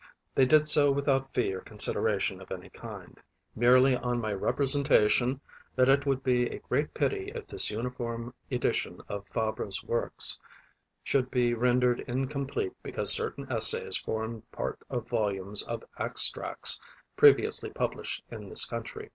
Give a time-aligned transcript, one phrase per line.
[0.33, 3.19] They did so without fee or consideration of any kind,
[3.55, 5.41] merely on my representation
[5.75, 10.39] that it would be a great pity if this uniform edition of Fabre's Works
[11.03, 16.79] should be rendered incomplete because certain essays formed part of volumes of extracts
[17.15, 19.09] previously published in this country.